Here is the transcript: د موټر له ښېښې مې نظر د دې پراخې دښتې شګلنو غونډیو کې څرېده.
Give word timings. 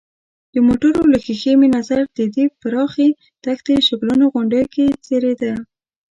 د 0.53 0.55
موټر 0.67 0.93
له 1.11 1.17
ښېښې 1.23 1.53
مې 1.59 1.67
نظر 1.77 2.01
د 2.17 2.19
دې 2.35 2.45
پراخې 2.61 3.09
دښتې 3.43 3.75
شګلنو 3.87 4.25
غونډیو 4.33 4.65
کې 4.73 4.85
څرېده. 5.05 5.53